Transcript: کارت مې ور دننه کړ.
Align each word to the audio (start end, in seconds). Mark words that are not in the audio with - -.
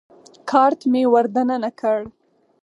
کارت 0.49 0.79
مې 0.91 1.03
ور 1.13 1.25
دننه 1.35 1.69
کړ. 1.79 1.99